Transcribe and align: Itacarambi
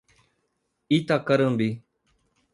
Itacarambi 0.97 1.69